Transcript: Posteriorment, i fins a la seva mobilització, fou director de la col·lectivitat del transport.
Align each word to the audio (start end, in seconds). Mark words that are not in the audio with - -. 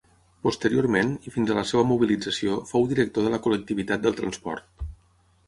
Posteriorment, 0.45 1.11
i 1.31 1.33
fins 1.35 1.51
a 1.51 1.57
la 1.57 1.65
seva 1.71 1.83
mobilització, 1.89 2.57
fou 2.71 2.89
director 2.95 3.29
de 3.29 3.35
la 3.35 3.43
col·lectivitat 3.45 4.05
del 4.09 4.19
transport. 4.23 4.91